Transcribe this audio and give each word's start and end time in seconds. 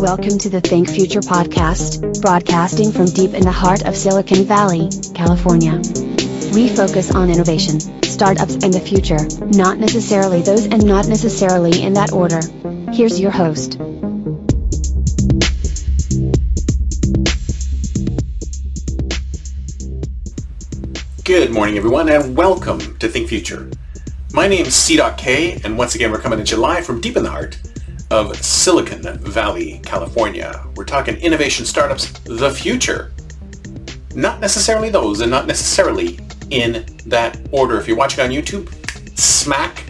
Welcome 0.00 0.38
to 0.38 0.48
the 0.48 0.60
Think 0.60 0.88
Future 0.88 1.18
podcast, 1.18 2.22
broadcasting 2.22 2.92
from 2.92 3.06
deep 3.06 3.34
in 3.34 3.42
the 3.42 3.50
heart 3.50 3.84
of 3.84 3.96
Silicon 3.96 4.44
Valley, 4.44 4.88
California. 5.12 5.82
We 6.54 6.68
focus 6.68 7.12
on 7.12 7.30
innovation, 7.30 7.80
startups, 8.04 8.54
and 8.62 8.72
the 8.72 8.78
future, 8.78 9.18
not 9.58 9.78
necessarily 9.78 10.40
those 10.42 10.66
and 10.66 10.86
not 10.86 11.08
necessarily 11.08 11.82
in 11.82 11.94
that 11.94 12.12
order. 12.12 12.40
Here's 12.92 13.18
your 13.18 13.32
host. 13.32 13.76
Good 21.24 21.50
morning, 21.50 21.76
everyone, 21.76 22.08
and 22.08 22.36
welcome 22.36 22.96
to 22.98 23.08
Think 23.08 23.28
Future. 23.28 23.68
My 24.32 24.46
name 24.46 24.62
name's 24.62 24.76
C.K, 24.76 25.60
and 25.64 25.76
once 25.76 25.96
again, 25.96 26.12
we're 26.12 26.20
coming 26.20 26.38
at 26.38 26.52
you 26.52 26.56
live 26.56 26.86
from 26.86 27.00
deep 27.00 27.16
in 27.16 27.24
the 27.24 27.30
heart 27.30 27.58
of 28.10 28.36
Silicon 28.42 29.18
Valley, 29.18 29.80
California. 29.84 30.64
We're 30.76 30.84
talking 30.84 31.16
innovation 31.16 31.66
startups, 31.66 32.10
the 32.20 32.50
future. 32.50 33.12
Not 34.14 34.40
necessarily 34.40 34.90
those, 34.90 35.20
and 35.20 35.30
not 35.30 35.46
necessarily 35.46 36.18
in 36.50 36.86
that 37.06 37.38
order. 37.52 37.78
If 37.78 37.86
you're 37.86 37.96
watching 37.96 38.24
on 38.24 38.30
YouTube, 38.30 38.68
smack 39.18 39.84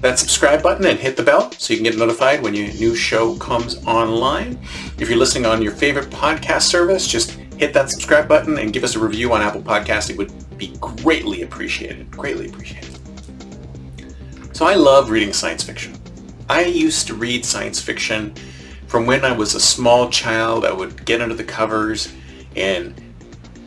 that 0.00 0.18
subscribe 0.18 0.62
button 0.62 0.84
and 0.86 0.98
hit 0.98 1.16
the 1.16 1.22
bell 1.22 1.52
so 1.52 1.72
you 1.72 1.78
can 1.78 1.84
get 1.84 1.96
notified 1.96 2.42
when 2.42 2.54
your 2.54 2.66
new 2.74 2.94
show 2.94 3.36
comes 3.36 3.84
online. 3.86 4.58
If 4.98 5.08
you're 5.08 5.18
listening 5.18 5.46
on 5.46 5.62
your 5.62 5.72
favorite 5.72 6.10
podcast 6.10 6.62
service, 6.62 7.06
just 7.06 7.32
hit 7.56 7.72
that 7.74 7.88
subscribe 7.88 8.26
button 8.26 8.58
and 8.58 8.72
give 8.72 8.82
us 8.82 8.96
a 8.96 8.98
review 8.98 9.32
on 9.32 9.42
Apple 9.42 9.62
Podcast. 9.62 10.10
It 10.10 10.18
would 10.18 10.32
be 10.58 10.74
greatly 10.80 11.42
appreciated. 11.42 12.10
Greatly 12.10 12.48
appreciated. 12.48 12.98
So 14.52 14.66
I 14.66 14.74
love 14.74 15.10
reading 15.10 15.32
science 15.32 15.62
fiction. 15.62 16.01
I 16.52 16.66
used 16.66 17.06
to 17.06 17.14
read 17.14 17.46
science 17.46 17.80
fiction 17.80 18.34
from 18.86 19.06
when 19.06 19.24
I 19.24 19.32
was 19.32 19.54
a 19.54 19.60
small 19.60 20.10
child. 20.10 20.66
I 20.66 20.72
would 20.74 21.06
get 21.06 21.22
under 21.22 21.34
the 21.34 21.42
covers 21.42 22.12
and 22.54 22.94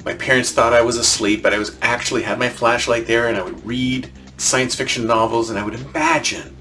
my 0.05 0.13
parents 0.13 0.51
thought 0.51 0.71
I 0.71 0.83
was 0.83 0.95
asleep, 0.95 1.41
but 1.41 1.51
I 1.51 1.57
was 1.57 1.79
actually 1.81 2.21
had 2.21 2.37
my 2.37 2.47
flashlight 2.47 3.07
there 3.07 3.27
and 3.27 3.37
I 3.37 3.41
would 3.41 3.65
read 3.65 4.11
science 4.37 4.75
fiction 4.75 5.07
novels 5.07 5.49
and 5.49 5.57
I 5.57 5.65
would 5.65 5.73
imagine 5.73 6.55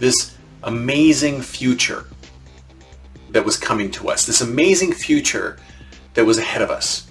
this 0.00 0.36
amazing 0.64 1.42
future 1.42 2.06
that 3.30 3.44
was 3.44 3.56
coming 3.56 3.88
to 3.92 4.08
us, 4.08 4.26
this 4.26 4.40
amazing 4.40 4.92
future 4.92 5.60
that 6.14 6.24
was 6.24 6.38
ahead 6.38 6.62
of 6.62 6.70
us. 6.70 7.06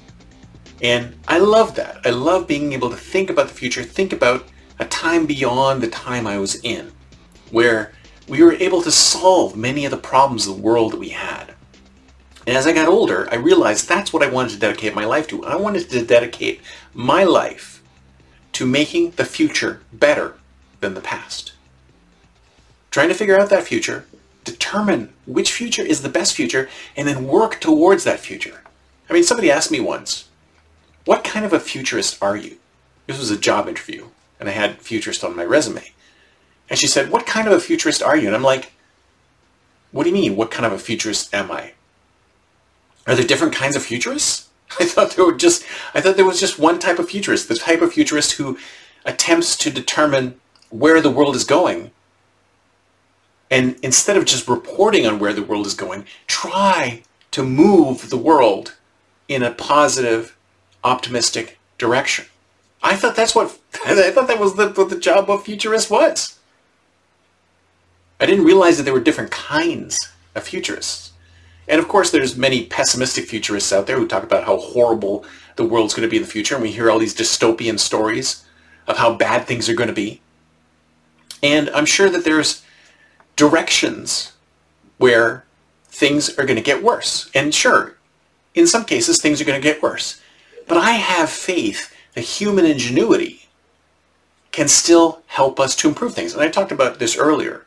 And 0.82 1.16
I 1.26 1.38
love 1.38 1.76
that. 1.76 2.02
I 2.04 2.10
love 2.10 2.50
being 2.50 2.74
able 2.74 2.90
to 2.90 2.98
think 2.98 3.30
about 3.30 3.48
the 3.48 3.54
future, 3.54 3.82
think 3.82 4.12
about 4.12 4.44
a 4.78 4.84
time 4.84 5.26
beyond 5.26 5.82
the 5.82 5.90
time 5.90 6.28
I 6.28 6.38
was 6.38 6.56
in, 6.66 6.92
where 7.50 7.94
we 8.32 8.42
were 8.42 8.54
able 8.54 8.82
to 8.82 8.90
solve 8.90 9.58
many 9.58 9.84
of 9.84 9.92
the 9.92 9.98
problems 9.98 10.48
of 10.48 10.56
the 10.56 10.62
world 10.62 10.94
that 10.94 11.00
we 11.00 11.10
had. 11.10 11.54
And 12.48 12.56
as 12.56 12.66
I 12.66 12.72
got 12.72 12.88
older, 12.88 13.28
I 13.30 13.36
realized 13.36 13.90
that's 13.90 14.14
what 14.14 14.24
I 14.24 14.30
wanted 14.30 14.54
to 14.54 14.60
dedicate 14.60 14.96
my 14.96 15.04
life 15.04 15.28
to. 15.28 15.44
I 15.44 15.58
wanted 15.58 15.90
to 15.90 16.06
dedicate 16.06 16.62
my 16.94 17.26
life 17.26 17.84
to 18.54 18.66
making 18.66 19.12
the 19.12 19.26
future 19.26 19.82
better 19.92 20.36
than 20.80 20.94
the 20.94 21.02
past. 21.02 21.52
Trying 22.90 23.10
to 23.10 23.16
figure 23.16 23.38
out 23.38 23.50
that 23.50 23.68
future, 23.68 24.06
determine 24.46 25.12
which 25.26 25.52
future 25.52 25.84
is 25.84 26.02
the 26.02 26.08
best 26.08 26.34
future, 26.34 26.70
and 26.96 27.10
then 27.10 27.28
work 27.28 27.60
towards 27.60 28.06
that 28.06 28.22
future. 28.22 28.62
I 29.10 29.14
mean, 29.14 29.26
somebody 29.26 29.52
asked 29.52 29.72
me 29.72 29.82
once, 29.82 30.30
what 31.04 31.26
kind 31.26 31.46
of 31.46 31.52
a 31.52 31.60
futurist 31.60 32.24
are 32.24 32.38
you? 32.38 32.60
This 33.08 33.20
was 33.20 33.30
a 33.30 33.38
job 33.38 33.68
interview, 33.68 34.08
and 34.40 34.48
I 34.48 34.54
had 34.54 34.82
futurist 34.82 35.26
on 35.26 35.36
my 35.36 35.44
resume. 35.44 35.92
And 36.72 36.80
she 36.80 36.88
said, 36.88 37.12
what 37.12 37.26
kind 37.26 37.48
of 37.48 37.54
a 37.54 37.60
futurist 37.60 38.02
are 38.02 38.16
you? 38.16 38.28
And 38.28 38.36
I'm 38.36 38.44
like, 38.44 38.72
what 39.92 40.04
do 40.06 40.10
you 40.10 40.16
mean? 40.16 40.38
What 40.38 40.52
kind 40.52 40.66
of 40.66 40.72
a 40.72 40.80
futurist 40.80 41.34
am 41.34 41.52
I? 41.52 41.74
Are 43.06 43.14
there 43.14 43.28
different 43.28 43.54
kinds 43.54 43.76
of 43.76 43.84
futurists? 43.84 44.48
I 44.80 44.86
thought 44.86 45.12
there 45.12 45.26
were 45.26 45.36
just, 45.36 45.66
I 45.94 46.00
thought 46.00 46.16
there 46.16 46.26
was 46.26 46.40
just 46.40 46.58
one 46.58 46.80
type 46.80 46.98
of 46.98 47.10
futurist, 47.10 47.50
the 47.50 47.56
type 47.56 47.82
of 47.82 47.92
futurist 47.92 48.34
who 48.34 48.58
attempts 49.04 49.58
to 49.58 49.70
determine 49.70 50.40
where 50.70 51.02
the 51.02 51.12
world 51.12 51.36
is 51.36 51.44
going. 51.44 51.92
And 53.50 53.78
instead 53.84 54.16
of 54.16 54.24
just 54.24 54.48
reporting 54.48 55.06
on 55.06 55.20
where 55.20 55.34
the 55.34 55.44
world 55.44 55.66
is 55.66 55.74
going, 55.74 56.06
try 56.28 57.04
to 57.32 57.44
move 57.44 58.10
the 58.10 58.18
world 58.18 58.78
in 59.28 59.44
a 59.44 59.52
positive, 59.52 60.38
optimistic 60.86 61.60
direction. 61.78 62.28
I 62.82 62.96
thought 62.96 63.18
that's 63.18 63.36
what, 63.36 63.60
I 63.86 64.10
thought 64.12 64.30
that 64.30 64.40
was 64.40 64.56
the, 64.56 64.70
what 64.70 64.90
the 64.90 64.98
job 64.98 65.30
of 65.30 65.44
futurist 65.44 65.92
was. 65.92 66.38
I 68.22 68.28
didn't 68.28 68.46
realize 68.46 68.78
that 68.78 68.84
there 68.84 68.94
were 68.94 69.00
different 69.00 69.32
kinds 69.32 69.98
of 70.36 70.44
futurists. 70.44 71.12
And 71.68 71.80
of 71.80 71.88
course, 71.88 72.12
there's 72.12 72.38
many 72.38 72.66
pessimistic 72.66 73.26
futurists 73.26 73.74
out 73.74 73.88
there 73.88 73.98
who 73.98 74.08
talk 74.08 74.24
about 74.24 74.44
how 74.44 74.58
horrible 74.58 75.26
the 75.56 75.64
world's 75.66 75.96
going 75.96 76.08
to 76.08 76.12
be 76.12 76.18
in 76.18 76.24
the 76.24 76.30
future, 76.30 76.54
and 76.54 76.62
we 76.62 76.72
hear 76.72 76.92
all 76.92 77.00
these 77.00 77.16
dystopian 77.16 77.80
stories 77.80 78.46
of 78.88 78.98
how 78.98 79.16
bad 79.16 79.46
things 79.46 79.68
are 79.68 79.74
going 79.74 79.88
to 79.88 79.94
be. 79.94 80.22
And 81.42 81.70
I'm 81.72 81.88
sure 81.88 82.10
that 82.12 82.24
there's 82.24 82.64
directions 83.36 84.34
where 84.98 85.44
things 85.88 86.30
are 86.38 86.46
going 86.46 86.58
to 86.58 86.62
get 86.62 86.84
worse. 86.84 87.30
And 87.34 87.54
sure, 87.56 87.98
in 88.54 88.68
some 88.68 88.86
cases, 88.86 89.20
things 89.20 89.42
are 89.42 89.46
going 89.46 89.60
to 89.60 89.68
get 89.68 89.82
worse. 89.82 90.22
But 90.68 90.78
I 90.78 90.92
have 90.92 91.30
faith 91.32 91.92
that 92.14 92.22
human 92.22 92.66
ingenuity 92.66 93.48
can 94.52 94.68
still 94.68 95.24
help 95.26 95.60
us 95.60 95.76
to 95.78 95.88
improve 95.88 96.14
things. 96.14 96.34
And 96.34 96.44
I 96.44 96.50
talked 96.50 96.72
about 96.72 97.00
this 97.00 97.18
earlier 97.18 97.66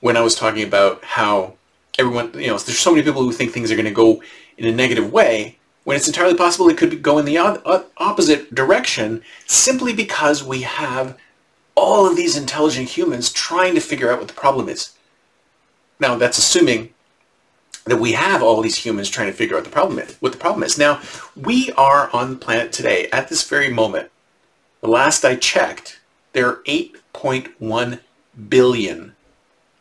when 0.00 0.16
I 0.16 0.20
was 0.20 0.34
talking 0.34 0.62
about 0.62 1.04
how 1.04 1.54
everyone, 1.98 2.32
you 2.34 2.46
know, 2.46 2.58
there's 2.58 2.78
so 2.78 2.92
many 2.92 3.02
people 3.02 3.22
who 3.22 3.32
think 3.32 3.52
things 3.52 3.70
are 3.70 3.76
going 3.76 3.84
to 3.84 3.90
go 3.90 4.22
in 4.56 4.66
a 4.66 4.72
negative 4.72 5.12
way 5.12 5.58
when 5.84 5.96
it's 5.96 6.06
entirely 6.06 6.34
possible 6.34 6.68
it 6.68 6.76
could 6.76 7.02
go 7.02 7.18
in 7.18 7.24
the 7.24 7.38
opposite 7.38 8.54
direction 8.54 9.22
simply 9.46 9.94
because 9.94 10.44
we 10.44 10.62
have 10.62 11.16
all 11.74 12.06
of 12.06 12.16
these 12.16 12.36
intelligent 12.36 12.90
humans 12.90 13.32
trying 13.32 13.74
to 13.74 13.80
figure 13.80 14.10
out 14.12 14.18
what 14.18 14.28
the 14.28 14.34
problem 14.34 14.68
is. 14.68 14.92
Now, 15.98 16.16
that's 16.16 16.38
assuming 16.38 16.92
that 17.86 17.96
we 17.96 18.12
have 18.12 18.42
all 18.42 18.60
these 18.60 18.76
humans 18.76 19.08
trying 19.08 19.28
to 19.28 19.32
figure 19.32 19.56
out 19.56 19.64
the 19.64 19.70
problem 19.70 19.98
is, 19.98 20.16
what 20.16 20.32
the 20.32 20.38
problem 20.38 20.62
is. 20.62 20.76
Now, 20.76 21.00
we 21.34 21.72
are 21.72 22.10
on 22.12 22.30
the 22.30 22.36
planet 22.36 22.70
today 22.70 23.08
at 23.10 23.28
this 23.28 23.48
very 23.48 23.72
moment. 23.72 24.10
The 24.82 24.88
last 24.88 25.24
I 25.24 25.36
checked, 25.36 26.00
there 26.34 26.48
are 26.48 26.62
8.1 26.66 28.00
billion 28.48 29.14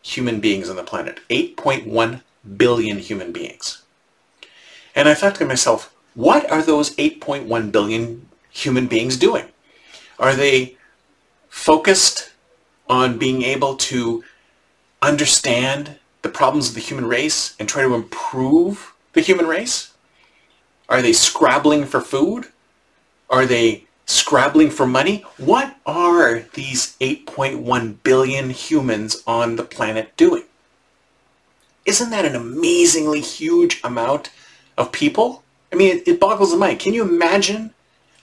human 0.07 0.39
beings 0.39 0.69
on 0.69 0.75
the 0.77 0.83
planet. 0.83 1.19
8.1 1.29 2.21
billion 2.55 2.97
human 2.99 3.31
beings. 3.31 3.83
And 4.95 5.09
I 5.09 5.13
thought 5.13 5.35
to 5.35 5.45
myself, 5.45 5.93
what 6.15 6.49
are 6.49 6.61
those 6.61 6.95
8.1 6.95 7.71
billion 7.71 8.27
human 8.49 8.87
beings 8.87 9.17
doing? 9.17 9.45
Are 10.17 10.33
they 10.33 10.77
focused 11.49 12.31
on 12.89 13.17
being 13.17 13.43
able 13.43 13.75
to 13.75 14.23
understand 15.01 15.97
the 16.21 16.29
problems 16.29 16.69
of 16.69 16.75
the 16.75 16.81
human 16.81 17.05
race 17.05 17.55
and 17.59 17.67
try 17.67 17.83
to 17.83 17.93
improve 17.93 18.93
the 19.13 19.21
human 19.21 19.45
race? 19.45 19.93
Are 20.89 21.01
they 21.01 21.13
scrabbling 21.13 21.85
for 21.85 21.99
food? 21.99 22.45
Are 23.29 23.45
they 23.45 23.86
scrabbling 24.07 24.71
for 24.71 24.87
money. 24.87 25.23
What 25.37 25.75
are 25.85 26.39
these 26.53 26.97
8.1 26.99 27.97
billion 28.03 28.49
humans 28.49 29.21
on 29.27 29.57
the 29.57 29.63
planet 29.63 30.15
doing? 30.17 30.45
Isn't 31.85 32.09
that 32.09 32.25
an 32.25 32.35
amazingly 32.35 33.21
huge 33.21 33.79
amount 33.83 34.31
of 34.77 34.91
people? 34.91 35.43
I 35.71 35.75
mean, 35.75 35.97
it, 35.97 36.07
it 36.07 36.19
boggles 36.19 36.51
the 36.51 36.57
mind. 36.57 36.79
Can 36.79 36.93
you 36.93 37.03
imagine 37.03 37.73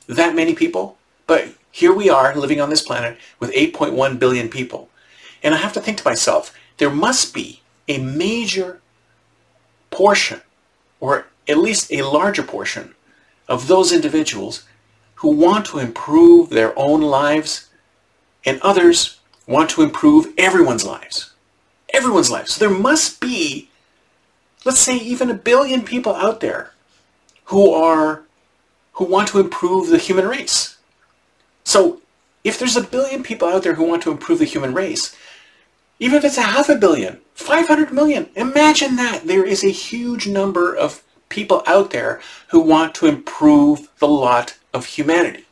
that 0.06 0.34
many 0.34 0.54
people? 0.54 0.96
But 1.26 1.48
here 1.70 1.92
we 1.92 2.08
are 2.10 2.34
living 2.34 2.60
on 2.60 2.70
this 2.70 2.82
planet 2.82 3.18
with 3.38 3.52
8.1 3.52 4.18
billion 4.18 4.48
people. 4.48 4.88
And 5.42 5.54
I 5.54 5.58
have 5.58 5.72
to 5.74 5.80
think 5.80 5.98
to 5.98 6.08
myself, 6.08 6.54
there 6.78 6.90
must 6.90 7.34
be 7.34 7.60
a 7.88 7.98
major 7.98 8.80
portion, 9.90 10.40
or 11.00 11.26
at 11.46 11.58
least 11.58 11.92
a 11.92 12.02
larger 12.02 12.42
portion, 12.42 12.94
of 13.48 13.68
those 13.68 13.92
individuals 13.92 14.64
who 15.24 15.30
want 15.30 15.64
to 15.64 15.78
improve 15.78 16.50
their 16.50 16.78
own 16.78 17.00
lives 17.00 17.70
and 18.44 18.60
others 18.60 19.20
want 19.46 19.70
to 19.70 19.80
improve 19.80 20.26
everyone's 20.36 20.84
lives. 20.84 21.32
Everyone's 21.94 22.30
lives. 22.30 22.52
So 22.52 22.68
there 22.68 22.78
must 22.78 23.22
be, 23.22 23.70
let's 24.66 24.78
say, 24.78 24.98
even 24.98 25.30
a 25.30 25.34
billion 25.34 25.80
people 25.80 26.14
out 26.14 26.40
there 26.40 26.72
who 27.46 27.72
are 27.72 28.24
who 28.92 29.06
want 29.06 29.28
to 29.28 29.40
improve 29.40 29.88
the 29.88 29.96
human 29.96 30.28
race. 30.28 30.76
So 31.64 32.02
if 32.44 32.58
there's 32.58 32.76
a 32.76 32.82
billion 32.82 33.22
people 33.22 33.48
out 33.48 33.62
there 33.62 33.76
who 33.76 33.84
want 33.84 34.02
to 34.02 34.10
improve 34.10 34.40
the 34.40 34.44
human 34.44 34.74
race, 34.74 35.16
even 35.98 36.18
if 36.18 36.24
it's 36.26 36.36
a 36.36 36.42
half 36.42 36.68
a 36.68 36.76
billion, 36.76 37.18
500 37.32 37.94
million, 37.94 38.28
imagine 38.36 38.96
that. 38.96 39.26
There 39.26 39.46
is 39.46 39.64
a 39.64 39.70
huge 39.70 40.28
number 40.28 40.76
of 40.76 41.02
people 41.30 41.62
out 41.66 41.92
there 41.92 42.20
who 42.48 42.60
want 42.60 42.94
to 42.96 43.06
improve 43.06 43.88
the 44.00 44.06
lot 44.06 44.58
of 44.74 44.86
humanity. 44.86 45.46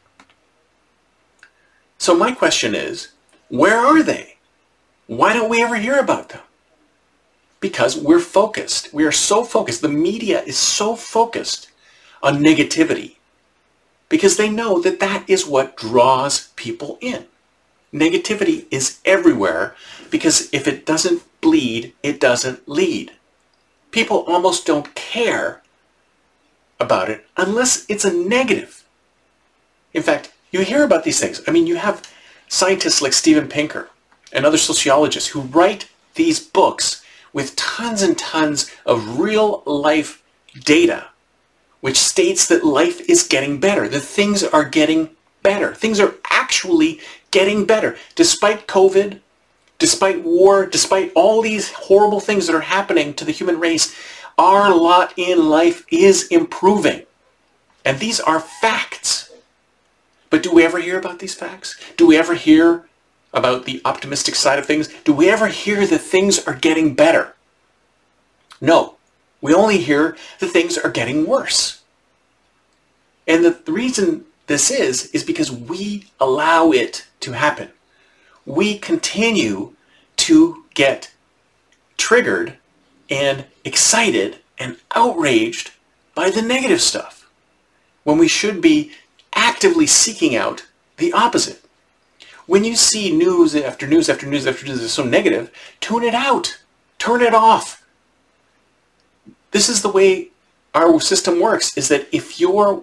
So 1.96 2.16
my 2.16 2.32
question 2.32 2.74
is, 2.74 3.12
where 3.48 3.78
are 3.78 4.02
they? 4.02 4.36
Why 5.06 5.32
don't 5.32 5.48
we 5.48 5.62
ever 5.62 5.76
hear 5.76 5.98
about 5.98 6.30
them? 6.30 6.42
Because 7.60 7.96
we're 7.96 8.18
focused. 8.18 8.92
We 8.92 9.04
are 9.04 9.12
so 9.12 9.44
focused. 9.44 9.82
The 9.82 9.88
media 9.88 10.42
is 10.42 10.58
so 10.58 10.96
focused 10.96 11.70
on 12.22 12.42
negativity 12.42 13.16
because 14.08 14.36
they 14.36 14.50
know 14.50 14.80
that 14.80 15.00
that 15.00 15.28
is 15.28 15.46
what 15.46 15.76
draws 15.76 16.48
people 16.56 16.98
in. 17.00 17.26
Negativity 17.94 18.66
is 18.70 18.98
everywhere 19.04 19.76
because 20.10 20.52
if 20.52 20.66
it 20.66 20.84
doesn't 20.84 21.22
bleed, 21.40 21.92
it 22.02 22.18
doesn't 22.20 22.68
lead. 22.68 23.12
People 23.90 24.24
almost 24.26 24.66
don't 24.66 24.94
care 24.94 25.62
about 26.80 27.08
it 27.08 27.26
unless 27.36 27.86
it's 27.88 28.04
a 28.04 28.12
negative. 28.12 28.81
In 29.94 30.02
fact, 30.02 30.32
you 30.50 30.60
hear 30.60 30.84
about 30.84 31.04
these 31.04 31.20
things. 31.20 31.40
I 31.46 31.50
mean, 31.50 31.66
you 31.66 31.76
have 31.76 32.02
scientists 32.48 33.00
like 33.02 33.12
Steven 33.12 33.48
Pinker 33.48 33.88
and 34.32 34.44
other 34.44 34.58
sociologists 34.58 35.30
who 35.30 35.40
write 35.40 35.88
these 36.14 36.40
books 36.40 37.02
with 37.32 37.56
tons 37.56 38.02
and 38.02 38.18
tons 38.18 38.70
of 38.84 39.18
real 39.18 39.62
life 39.64 40.22
data 40.60 41.06
which 41.82 41.98
states 41.98 42.46
that 42.46 42.64
life 42.64 43.00
is 43.10 43.26
getting 43.26 43.58
better, 43.58 43.88
that 43.88 44.00
things 44.00 44.44
are 44.44 44.64
getting 44.64 45.10
better. 45.42 45.74
Things 45.74 45.98
are 45.98 46.14
actually 46.30 47.00
getting 47.32 47.66
better. 47.66 47.96
Despite 48.14 48.68
COVID, 48.68 49.18
despite 49.80 50.22
war, 50.22 50.64
despite 50.64 51.10
all 51.16 51.42
these 51.42 51.72
horrible 51.72 52.20
things 52.20 52.46
that 52.46 52.54
are 52.54 52.60
happening 52.60 53.14
to 53.14 53.24
the 53.24 53.32
human 53.32 53.58
race, 53.58 53.96
our 54.38 54.72
lot 54.72 55.12
in 55.16 55.48
life 55.48 55.84
is 55.90 56.28
improving. 56.28 57.02
And 57.84 57.98
these 57.98 58.20
are 58.20 58.38
facts. 58.38 59.31
But 60.32 60.42
do 60.42 60.50
we 60.50 60.64
ever 60.64 60.78
hear 60.78 60.98
about 60.98 61.18
these 61.18 61.34
facts? 61.34 61.78
Do 61.98 62.06
we 62.06 62.16
ever 62.16 62.32
hear 62.32 62.88
about 63.34 63.66
the 63.66 63.82
optimistic 63.84 64.34
side 64.34 64.58
of 64.58 64.64
things? 64.64 64.88
Do 65.04 65.12
we 65.12 65.28
ever 65.28 65.48
hear 65.48 65.86
that 65.86 65.98
things 65.98 66.42
are 66.46 66.54
getting 66.54 66.94
better? 66.94 67.34
No. 68.58 68.96
We 69.42 69.52
only 69.52 69.76
hear 69.76 70.16
that 70.38 70.46
things 70.46 70.78
are 70.78 70.88
getting 70.88 71.26
worse. 71.26 71.82
And 73.26 73.44
the, 73.44 73.50
the 73.50 73.72
reason 73.72 74.24
this 74.46 74.70
is, 74.70 75.10
is 75.10 75.22
because 75.22 75.52
we 75.52 76.06
allow 76.18 76.70
it 76.70 77.06
to 77.20 77.32
happen. 77.32 77.68
We 78.46 78.78
continue 78.78 79.74
to 80.16 80.64
get 80.72 81.12
triggered 81.98 82.56
and 83.10 83.44
excited 83.66 84.38
and 84.56 84.78
outraged 84.94 85.72
by 86.14 86.30
the 86.30 86.40
negative 86.40 86.80
stuff 86.80 87.28
when 88.04 88.16
we 88.16 88.28
should 88.28 88.62
be 88.62 88.92
actively 89.62 89.86
seeking 89.86 90.34
out 90.34 90.66
the 90.96 91.12
opposite. 91.12 91.64
When 92.46 92.64
you 92.64 92.74
see 92.74 93.16
news 93.16 93.54
after 93.54 93.86
news 93.86 94.08
after 94.08 94.26
news 94.26 94.46
after 94.46 94.66
news 94.66 94.80
that's 94.80 94.92
so 94.92 95.04
negative, 95.04 95.52
tune 95.80 96.02
it 96.02 96.14
out. 96.14 96.58
Turn 96.98 97.22
it 97.22 97.34
off 97.34 97.82
this 99.52 99.68
is 99.68 99.82
the 99.82 99.88
way 99.88 100.28
our 100.74 100.98
system 101.00 101.38
works, 101.38 101.76
is 101.76 101.88
that 101.88 102.08
if 102.10 102.40
you're 102.40 102.82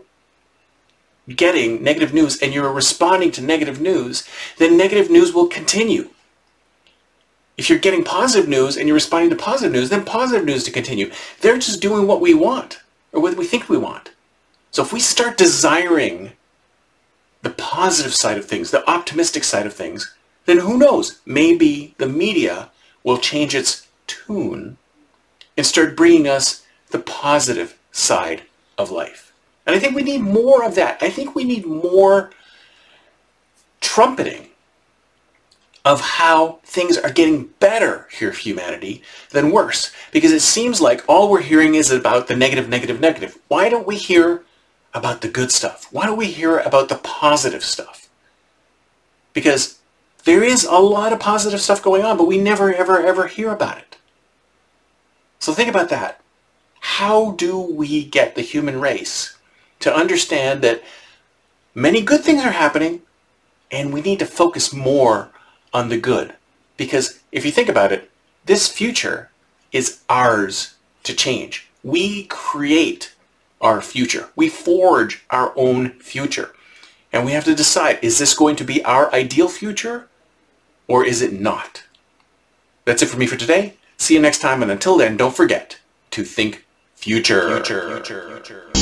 getting 1.28 1.84
negative 1.84 2.14
news 2.14 2.42
and 2.42 2.54
you're 2.54 2.72
responding 2.72 3.32
to 3.32 3.42
negative 3.42 3.82
news, 3.82 4.28
then 4.58 4.78
negative 4.78 5.10
news 5.10 5.34
will 5.34 5.48
continue. 5.48 6.10
If 7.58 7.70
you're 7.70 7.80
getting 7.80 8.04
positive 8.04 8.48
news 8.48 8.78
and 8.78 8.88
you're 8.88 8.96
responding 8.96 9.32
to 9.32 9.36
positive 9.36 9.74
news, 9.74 9.90
then 9.90 10.06
positive 10.06 10.46
news 10.46 10.64
to 10.64 10.72
continue. 10.72 11.12
They're 11.42 11.58
just 11.58 11.82
doing 11.82 12.08
what 12.08 12.22
we 12.22 12.34
want 12.34 12.80
or 13.12 13.22
what 13.22 13.36
we 13.36 13.46
think 13.46 13.68
we 13.68 13.78
want. 13.78 14.12
So 14.72 14.84
if 14.84 14.94
we 14.94 15.00
start 15.00 15.38
desiring 15.38 16.34
the 17.42 17.50
positive 17.52 18.14
side 18.14 18.38
of 18.38 18.46
things, 18.46 18.72
the 18.72 18.88
optimistic 18.90 19.44
side 19.44 19.66
of 19.66 19.74
things, 19.74 20.14
then 20.46 20.60
who 20.60 20.78
knows? 20.78 21.20
Maybe 21.26 21.96
the 21.98 22.08
media 22.08 22.72
will 23.04 23.18
change 23.18 23.56
its 23.56 23.88
tune 24.08 24.78
and 25.56 25.66
start 25.66 25.96
bringing 25.96 26.28
us 26.28 26.66
the 26.90 27.00
positive 27.00 27.78
side 27.92 28.44
of 28.78 28.92
life. 28.92 29.32
And 29.66 29.76
I 29.76 29.80
think 29.80 29.96
we 29.96 30.04
need 30.04 30.22
more 30.22 30.64
of 30.64 30.76
that. 30.76 31.02
I 31.02 31.10
think 31.10 31.36
we 31.36 31.44
need 31.44 31.66
more 31.66 32.32
trumpeting 33.82 34.48
of 35.86 36.02
how 36.02 36.60
things 36.64 36.98
are 36.98 37.12
getting 37.12 37.46
better 37.60 38.08
here 38.12 38.34
for 38.34 38.40
humanity 38.40 39.02
than 39.32 39.52
worse. 39.52 39.92
Because 40.12 40.32
it 40.32 40.42
seems 40.42 40.82
like 40.82 41.04
all 41.08 41.30
we're 41.30 41.42
hearing 41.42 41.76
is 41.76 41.92
about 41.92 42.28
the 42.28 42.36
negative, 42.36 42.68
negative, 42.68 43.00
negative. 43.00 43.38
Why 43.48 43.70
don't 43.70 43.88
we 43.88 43.96
hear 43.96 44.44
about 44.94 45.22
the 45.22 45.28
good 45.28 45.52
stuff? 45.52 45.88
Why 45.92 46.06
don't 46.06 46.18
we 46.18 46.28
hear 46.28 46.60
about 46.60 46.90
the 46.90 46.96
positive 46.96 47.64
stuff? 47.64 48.10
Because 49.34 49.80
there 50.26 50.44
is 50.44 50.64
a 50.64 50.78
lot 50.78 51.14
of 51.14 51.20
positive 51.20 51.62
stuff 51.62 51.82
going 51.82 52.04
on, 52.04 52.18
but 52.18 52.28
we 52.28 52.38
never, 52.38 52.74
ever, 52.74 53.02
ever 53.02 53.28
hear 53.28 53.52
about 53.52 53.78
it. 53.78 53.98
So 55.40 55.54
think 55.54 55.70
about 55.70 55.90
that. 55.90 56.22
How 56.82 57.32
do 57.32 57.60
we 57.60 58.04
get 58.06 58.36
the 58.36 58.42
human 58.42 58.80
race 58.80 59.38
to 59.80 59.94
understand 59.94 60.62
that 60.62 60.84
many 61.74 62.02
good 62.02 62.22
things 62.22 62.44
are 62.44 62.52
happening 62.52 63.02
and 63.72 63.94
we 63.94 64.02
need 64.02 64.20
to 64.20 64.26
focus 64.26 64.74
more 64.74 65.30
on 65.74 65.90
the 65.90 65.98
good? 65.98 66.34
Because 66.78 67.20
if 67.32 67.46
you 67.46 67.52
think 67.52 67.70
about 67.70 67.92
it, 67.92 68.10
this 68.46 68.68
future 68.68 69.30
is 69.72 70.02
ours 70.10 70.76
to 71.04 71.14
change. 71.14 71.70
We 71.84 72.26
create 72.26 73.14
our 73.62 73.82
future. 73.82 74.30
We 74.36 74.50
forge 74.50 75.24
our 75.30 75.54
own 75.56 75.92
future. 76.00 76.54
And 77.12 77.26
we 77.26 77.32
have 77.32 77.46
to 77.46 77.56
decide, 77.56 78.00
is 78.02 78.20
this 78.20 78.34
going 78.34 78.56
to 78.58 78.64
be 78.64 78.84
our 78.86 79.12
ideal 79.14 79.50
future 79.50 80.08
or 80.88 81.06
is 81.06 81.22
it 81.22 81.34
not? 81.34 81.84
That's 82.86 83.02
it 83.02 83.08
for 83.08 83.18
me 83.18 83.28
for 83.28 83.36
today. 83.36 83.74
See 83.98 84.14
you 84.14 84.22
next 84.22 84.40
time, 84.40 84.62
and 84.62 84.72
until 84.72 84.98
then, 84.98 85.18
don't 85.18 85.36
forget 85.36 85.80
to 86.12 86.24
think 86.24 86.66
future. 86.96 87.56
future. 87.56 88.02
future. 88.04 88.79